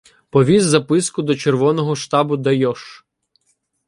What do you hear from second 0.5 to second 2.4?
записку до червоного штабу